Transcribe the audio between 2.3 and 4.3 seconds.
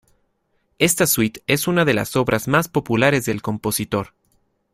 más populares del compositor.